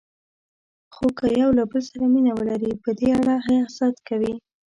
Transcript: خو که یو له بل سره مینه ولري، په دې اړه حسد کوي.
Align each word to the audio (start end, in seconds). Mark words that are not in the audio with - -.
خو 0.93 1.05
که 1.17 1.25
یو 1.41 1.49
له 1.57 1.63
بل 1.71 1.81
سره 1.89 2.05
مینه 2.13 2.33
ولري، 2.35 2.71
په 2.83 2.89
دې 2.99 3.09
اړه 3.19 3.35
حسد 3.65 3.95
کوي. 4.07 4.33